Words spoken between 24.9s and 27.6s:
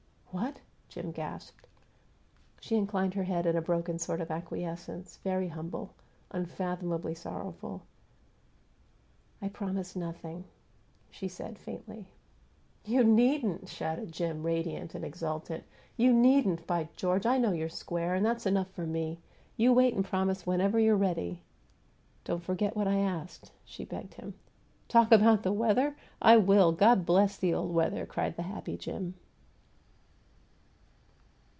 about the weather? I will! God bless the